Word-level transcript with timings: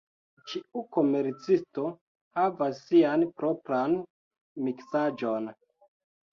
Ĉiu 0.53 0.81
komercisto 0.95 1.83
havas 2.39 2.81
sian 2.87 3.29
propran 3.43 3.97
miksaĵon. 4.67 5.55